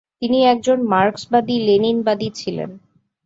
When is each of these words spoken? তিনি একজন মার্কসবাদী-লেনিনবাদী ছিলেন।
তিনি 0.21 0.37
একজন 0.45 0.77
মার্কসবাদী-লেনিনবাদী 0.83 2.29
ছিলেন। 2.35 2.69